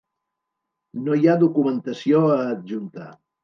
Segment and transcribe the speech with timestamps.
[1.03, 3.15] No hi ha documentació a adjuntar.